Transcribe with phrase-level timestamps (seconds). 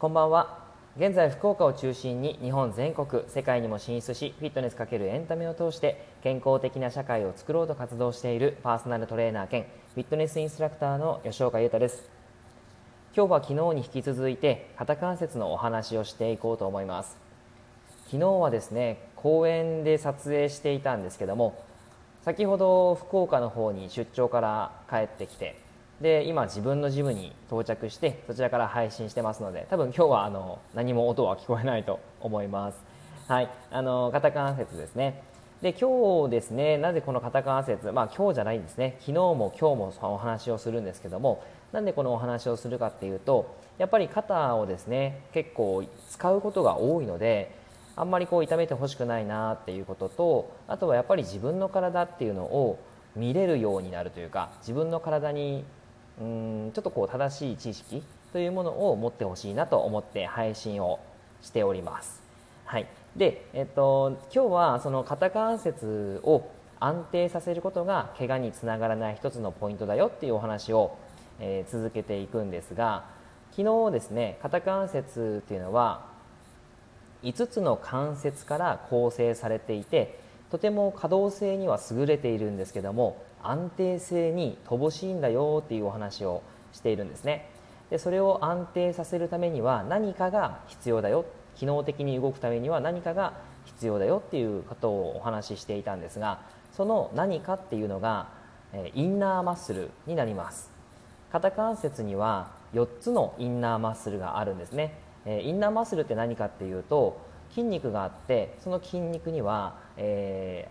[0.00, 0.60] こんばんは。
[0.96, 9.64] 現在福岡を中心に日本全国世界にも進出しフィットネス×エンタメを通して健康的な社会を作ろうと活動しているパーソナルトレーナー兼
[9.94, 12.08] フィットネスインストラクターの吉岡裕太です。
[13.12, 17.16] 今日は昨日に引き続いて肩関節のお話をしていこうと思います。
[18.04, 21.60] 昨日はですね公園で撮影していたんですけども
[22.22, 25.56] 先ほど福岡の方に出張から帰ってきて
[26.00, 32.78] で今自分のジムに到着してそちらから配信してますので多分今日はあの何も音は聞こえないと思います。
[33.26, 33.50] はい。
[33.70, 35.22] あの肩関節ですね。
[35.60, 38.96] で今日ですねなぜこの肩関節まあ今日じゃないんですね。
[39.00, 41.42] 昨日も今日もお話をするんですけども
[41.72, 47.52] なんでこのお話をするかっていうとやっぱり肩をですね結構使うことが多いので
[47.96, 52.78] あんまりこう痛めてほしくないなっていうこととあとはやっぱり自分の体っていうのを
[53.16, 55.64] 見れるようになるというか自分の体に
[56.20, 61.00] うんちょっとこう正しい知識というものを持ってほしいなと思って配信を
[61.42, 62.22] しております。
[62.64, 70.96] はい、で、えっと、今日はその肩関節を安定させることが怪我につながらない一つのポイントだよっていうお話を、
[71.40, 73.04] えー、続けていくんですが
[73.52, 76.06] 昨日ですね肩関節っていうのは
[77.22, 87.50] 5つの関節から構成されていてとても可動性には優れているんですけども安定性に乏しいんだよっていうお話をしているんですね。
[87.90, 91.24] でそれを安定させるためには何かが必要だよ。
[91.56, 93.32] 機能的に動くためには何かが
[93.64, 96.40] 必要だよっていうことをお話ししていたんですが
[96.72, 98.28] その何かっていうのが
[98.94, 100.70] インナーマッスルになります。
[101.32, 104.98] 肩関節には4つのインナーマッスルがあるんですね。
[105.26, 110.68] インナーマッスルって何かっていうと筋肉があってその筋肉には、え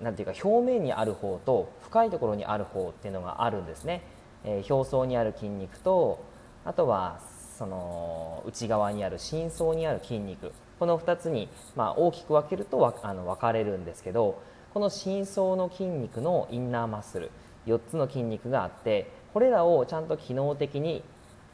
[0.00, 4.02] なんていうか表面にある方と深いところにある方っていうのがあるんですね、
[4.44, 6.24] えー、表層にある筋肉と
[6.64, 7.20] あとは
[7.58, 10.52] その内側にある深層にある筋肉。
[10.78, 14.40] この2つに、まあ、大きく分けるとあの分かれるんですけど
[14.72, 17.30] この深層の筋肉のインナーマッスル。
[17.68, 21.04] 4つの筋肉があってこれらをちゃんと機能的に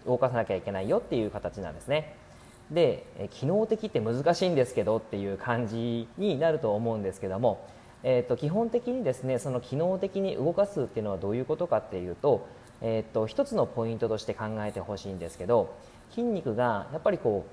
[0.06, 2.16] 動かさなきゃいけないよっていう形なんですね。
[2.71, 7.66] で機能的って難しいんですけどっていう感じになると思うんですけども
[8.06, 12.47] えーと、基本的にですねその機能的に動かすっていうのはどういうことかっていうと,、
[12.82, 15.75] えーと、一つのポイントとして考えてほしいんですけど
[16.10, 17.50] 筋肉がやっぱりこう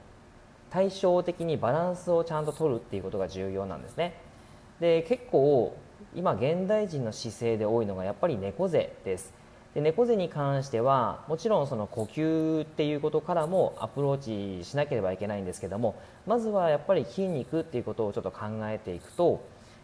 [0.69, 4.13] 対照的にバランスをちゃんと取るっていうことが重要なんですね。
[4.79, 5.75] で結構
[6.15, 9.33] 今現代人の姿勢で多いのがやっぱり猫背です。
[9.73, 15.95] で猫背に関してはもちろんその呼吸っていうことからもアプローチしなければいけないんですけども
[16.25, 19.41] まずはやっぱり筋肉っていうことをちょっと考えていくと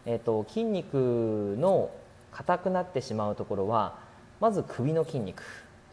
[0.10, 1.92] えーと、筋肉の
[2.32, 4.00] 硬くなってしまうところは
[4.40, 5.44] まず首の筋肉。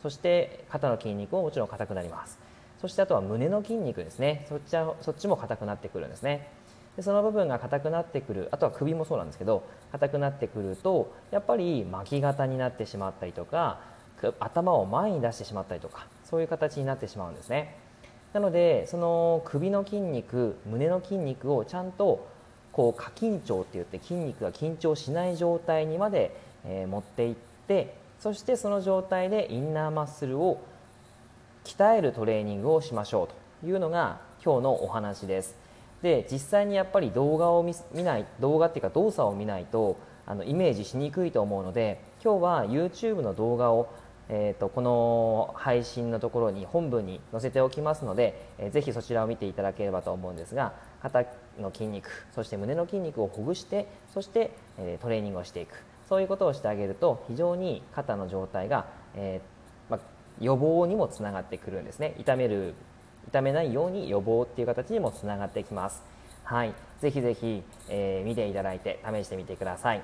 [0.03, 2.39] そして肩の筋肉ももちろん硬くなります。
[2.81, 4.47] そしてあとは胸の筋肉ですね。
[4.49, 6.49] そっちはそっちも硬くなってくるんですね。
[6.97, 8.49] でその部分が硬くなってくる。
[8.53, 13.81] あとは首もそうなんですけど硬くなってくるとやっぱり巻き型になってしまったりとか
[14.39, 17.77] 頭を前に出してしまったりとかそういう形になってしまうんですね。
[18.33, 22.33] なのでその首の筋肉胸の筋肉をちゃんと
[22.75, 26.37] こう過緊張って言って筋肉が緊張しない状態にまで、
[26.67, 27.35] えー、持っていっ
[27.69, 30.61] てそしてその状態でインナーマッスルを
[31.65, 33.29] 鍛えるトレーニングをしましょう
[33.63, 35.57] というのが今日のお話です。
[36.03, 39.97] で実際にやっぱり動画を見ない動画っていうか動作を見ないと
[40.27, 43.89] あのイメージしにくいと思うので今日は YouTube の動画を
[44.29, 51.25] えーと、この配信のところに本文に載せておきますので、えー、ぜひそちらを見ていただければと思うんですが肩
[51.61, 55.85] の筋肉そして胸の筋肉をほぐしてそして、えー、トレーニングをしていく。
[56.09, 59.99] そういうことをしてあげると非常に肩の状態が、えー、ま
[60.39, 62.15] 予防にもつながってくるんですね。
[62.19, 62.75] 痛める
[63.29, 66.03] 痛めないように予防っていう形にもつながってきます。
[66.43, 66.75] はい。
[67.01, 70.03] ぜひぜひ、え見ていただいて試してみてください。